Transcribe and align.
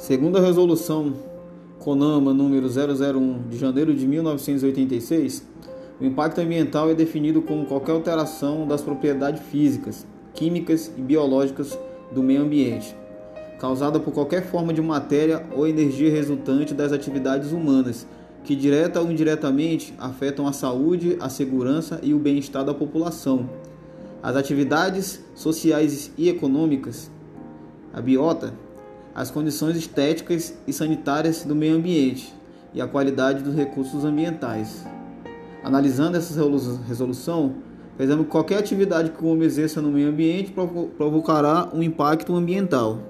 Segundo 0.00 0.38
a 0.38 0.40
resolução 0.40 1.12
CONAMA 1.78 2.32
número 2.32 2.66
001 2.68 3.50
de 3.50 3.58
janeiro 3.58 3.92
de 3.94 4.06
1986, 4.08 5.46
o 6.00 6.04
impacto 6.06 6.40
ambiental 6.40 6.88
é 6.88 6.94
definido 6.94 7.42
como 7.42 7.66
qualquer 7.66 7.92
alteração 7.92 8.66
das 8.66 8.80
propriedades 8.80 9.42
físicas, 9.42 10.06
químicas 10.32 10.90
e 10.96 11.02
biológicas 11.02 11.78
do 12.10 12.22
meio 12.22 12.40
ambiente, 12.40 12.96
causada 13.58 14.00
por 14.00 14.14
qualquer 14.14 14.46
forma 14.46 14.72
de 14.72 14.80
matéria 14.80 15.46
ou 15.54 15.68
energia 15.68 16.10
resultante 16.10 16.72
das 16.72 16.92
atividades 16.92 17.52
humanas, 17.52 18.06
que 18.42 18.56
direta 18.56 19.02
ou 19.02 19.12
indiretamente 19.12 19.92
afetam 19.98 20.46
a 20.46 20.52
saúde, 20.54 21.18
a 21.20 21.28
segurança 21.28 22.00
e 22.02 22.14
o 22.14 22.18
bem-estar 22.18 22.64
da 22.64 22.72
população. 22.72 23.50
As 24.22 24.34
atividades 24.34 25.22
sociais 25.34 26.10
e 26.16 26.30
econômicas, 26.30 27.10
a 27.92 28.00
biota, 28.00 28.54
as 29.14 29.30
condições 29.30 29.76
estéticas 29.76 30.54
e 30.66 30.72
sanitárias 30.72 31.44
do 31.44 31.54
meio 31.54 31.76
ambiente 31.76 32.34
e 32.72 32.80
a 32.80 32.86
qualidade 32.86 33.42
dos 33.42 33.54
recursos 33.54 34.04
ambientais. 34.04 34.84
Analisando 35.62 36.16
essa 36.16 36.32
resolução, 36.86 37.54
fizemos 37.98 38.24
que 38.24 38.30
qualquer 38.30 38.58
atividade 38.58 39.10
que 39.10 39.24
o 39.24 39.28
homem 39.28 39.44
exerça 39.44 39.82
no 39.82 39.90
meio 39.90 40.08
ambiente 40.08 40.52
provocará 40.96 41.68
um 41.74 41.82
impacto 41.82 42.34
ambiental. 42.34 43.09